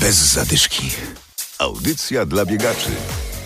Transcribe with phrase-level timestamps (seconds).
[0.00, 0.90] Bez zadyszki.
[1.58, 2.90] Audycja dla biegaczy.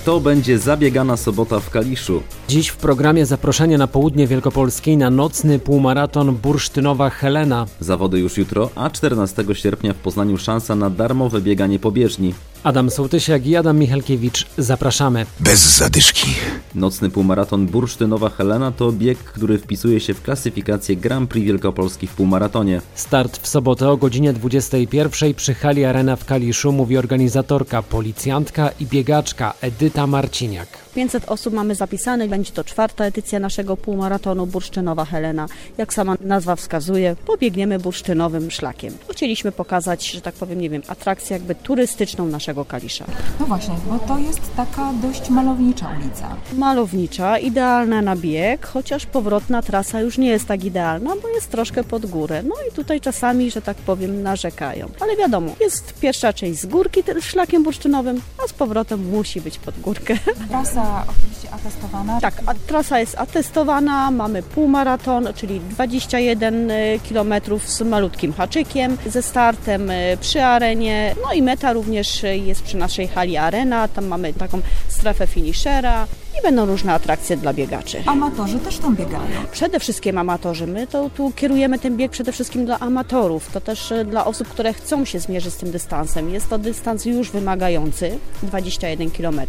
[0.04, 2.23] To będzie zabiegana sobota w Kaliszu.
[2.49, 7.67] Dziś w programie zaproszenie na południe Wielkopolskiej na nocny półmaraton Bursztynowa Helena.
[7.80, 12.34] Zawody już jutro, a 14 sierpnia w Poznaniu szansa na darmowe bieganie po bieżni.
[12.64, 14.46] Adam Sołtysiak i Adam Michalkiewicz.
[14.58, 15.26] Zapraszamy.
[15.40, 16.26] Bez zadyszki.
[16.74, 22.14] Nocny półmaraton Bursztynowa Helena to bieg, który wpisuje się w klasyfikację Grand Prix Wielkopolski w
[22.14, 22.80] półmaratonie.
[22.95, 28.87] Start w sobotę o godzinie 21 przy hali Arena w Kaliszu mówi organizatorka, policjantka i
[28.87, 30.68] biegaczka Edyta Marciniak.
[30.95, 35.46] 500 osób mamy zapisane, będzie to czwarta edycja naszego półmaratonu Bursztynowa Helena.
[35.79, 38.95] Jak sama nazwa wskazuje, pobiegniemy bursztynowym szlakiem.
[39.10, 43.05] Chcieliśmy pokazać, że tak powiem, nie wiem, atrakcję jakby turystyczną naszego Kalisza.
[43.41, 46.37] No właśnie, bo to jest taka dość malownicza ulica.
[46.52, 51.84] Malownicza, idealna na bieg, chociaż powrotna trasa już nie jest tak idealna, bo jest troszkę
[51.84, 52.43] pod górę.
[52.43, 54.88] No i tutaj czasami, że tak powiem, narzekają.
[55.01, 59.80] Ale wiadomo, jest pierwsza część z górki szlakiem bursztynowym, a z powrotem musi być pod
[59.80, 60.19] górkę.
[60.48, 61.04] Trasa
[61.52, 62.20] atestowana.
[62.20, 62.34] Tak,
[62.66, 66.70] trasa jest atestowana, mamy półmaraton, czyli 21
[67.08, 67.34] km
[67.67, 73.08] z malutkim haczykiem, ze startem y, przy arenie, no i meta również jest przy naszej
[73.08, 76.06] hali Arena, tam mamy taką strefę finishera
[76.43, 78.03] i będą różne atrakcje dla biegaczy.
[78.07, 79.23] Amatorzy też tam biegają.
[79.53, 80.67] Przede wszystkim amatorzy.
[80.67, 83.51] My to tu kierujemy ten bieg przede wszystkim dla amatorów.
[83.53, 86.31] To też y, dla osób, które chcą się zmierzyć z tym dystansem.
[86.31, 89.41] Jest to dystans już wymagający, 21 km,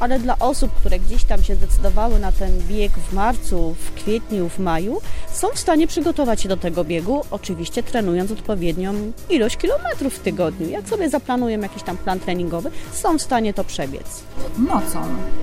[0.00, 4.48] ale dla osób, które gdzieś tam się zdecydowały na ten bieg w marcu, w kwietniu,
[4.48, 5.00] w maju,
[5.32, 8.94] są w stanie przygotować się do tego biegu, oczywiście trenując odpowiednią
[9.30, 10.68] ilość kilometrów w tygodniu.
[10.68, 14.22] Jak sobie zaplanują jakiś tam plan treningowy, są w stanie to przebiec.
[14.58, 15.02] Nocą.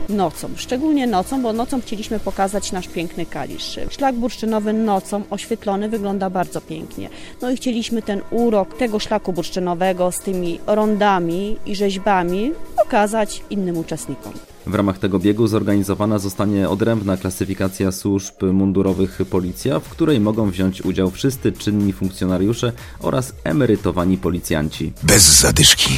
[0.09, 0.74] Nocą, szczególnie
[1.07, 3.79] nocą, bo nocą chcieliśmy pokazać nasz piękny Kalisz.
[3.89, 7.09] Szlak bursztynowy nocą oświetlony wygląda bardzo pięknie.
[7.41, 13.77] No i chcieliśmy ten urok tego szlaku bursztynowego z tymi rondami i rzeźbami pokazać innym
[13.77, 14.33] uczestnikom.
[14.67, 20.81] W ramach tego biegu zorganizowana zostanie odrębna klasyfikacja służb mundurowych Policja, w której mogą wziąć
[20.81, 24.93] udział wszyscy czynni funkcjonariusze oraz emerytowani policjanci.
[25.03, 25.89] Bez zadyszki.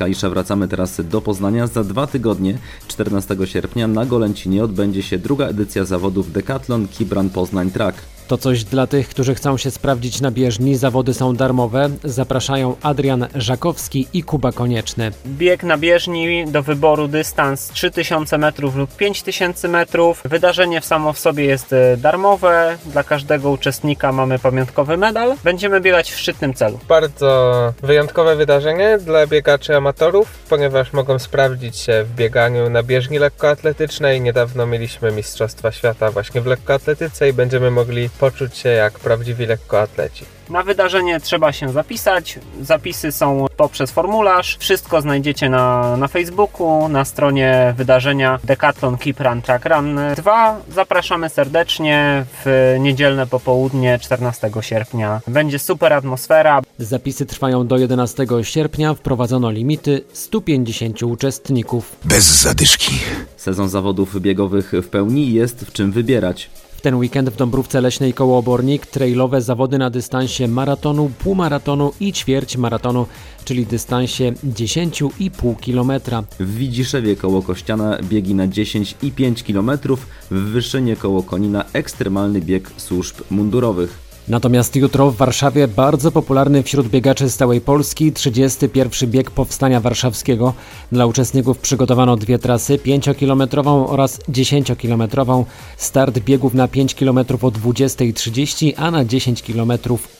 [0.00, 1.66] Kalisza wracamy teraz do Poznania.
[1.66, 7.70] Za dwa tygodnie, 14 sierpnia, na Golęcinie odbędzie się druga edycja zawodów Decathlon Kibran Poznań
[7.70, 7.98] Track.
[8.30, 10.76] To coś dla tych, którzy chcą się sprawdzić na bieżni.
[10.76, 11.90] Zawody są darmowe.
[12.04, 15.10] Zapraszają Adrian Żakowski i Kuba Konieczny.
[15.26, 20.22] Bieg na bieżni do wyboru dystans 3000 metrów lub 5000 metrów.
[20.24, 22.78] Wydarzenie w samo w sobie jest e, darmowe.
[22.86, 25.36] Dla każdego uczestnika mamy pamiątkowy medal.
[25.44, 26.78] Będziemy biegać w szczytnym celu.
[26.88, 34.20] Bardzo wyjątkowe wydarzenie dla biegaczy amatorów, ponieważ mogą sprawdzić się w bieganiu na bieżni lekkoatletycznej.
[34.20, 40.24] Niedawno mieliśmy Mistrzostwa Świata właśnie w lekkoatletyce i będziemy mogli poczuć się jak prawdziwi lekkoatleci.
[40.50, 42.38] Na wydarzenie trzeba się zapisać.
[42.62, 44.56] Zapisy są poprzez formularz.
[44.60, 50.60] Wszystko znajdziecie na, na Facebooku, na stronie wydarzenia Decathlon Keep Run Track Run 2.
[50.74, 55.20] Zapraszamy serdecznie w niedzielne popołudnie 14 sierpnia.
[55.28, 56.62] Będzie super atmosfera.
[56.78, 58.94] Zapisy trwają do 11 sierpnia.
[58.94, 61.96] Wprowadzono limity 150 uczestników.
[62.04, 62.92] Bez zadyszki.
[63.36, 66.50] Sezon zawodów biegowych w pełni jest w czym wybierać.
[66.80, 72.12] W ten weekend w Dąbrówce Leśnej koło Obornik trailowe zawody na dystansie maratonu, półmaratonu i
[72.12, 73.06] ćwierć maratonu,
[73.44, 76.00] czyli dystansie 10,5 km.
[76.40, 79.70] W Widziszewie koło Kościana biegi na 10 i 5 km,
[80.30, 84.09] w Wyszynie koło Konina ekstremalny bieg służb mundurowych.
[84.30, 90.54] Natomiast jutro w Warszawie bardzo popularny wśród biegaczy z całej Polski 31 bieg Powstania Warszawskiego.
[90.92, 95.44] Dla uczestników przygotowano dwie trasy, 5-kilometrową oraz 10-kilometrową.
[95.76, 99.72] Start biegów na 5 km o 20.30, a na 10 km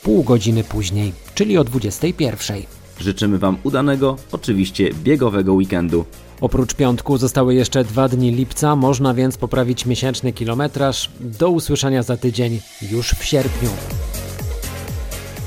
[0.03, 2.63] pół godziny później, czyli o 21.00.
[2.99, 6.05] Życzymy Wam udanego, oczywiście biegowego weekendu.
[6.41, 11.09] Oprócz piątku zostały jeszcze dwa dni lipca, można więc poprawić miesięczny kilometraż.
[11.19, 13.69] Do usłyszenia za tydzień, już w sierpniu.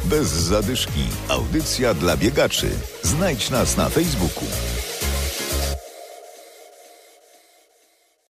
[0.05, 1.01] Bez zadyszki.
[1.29, 2.71] Audycja dla biegaczy.
[3.03, 4.45] Znajdź nas na Facebooku.